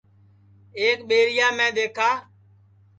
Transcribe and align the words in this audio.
ایک 0.79 0.99
ٻیریا 1.07 1.47
میں 1.57 1.71
دؔیکھا 1.75 2.09